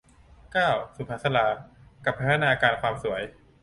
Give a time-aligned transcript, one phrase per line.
[0.53, 1.47] เก้า สุภัสสรา
[2.05, 3.21] กับพัฒนาการความสวย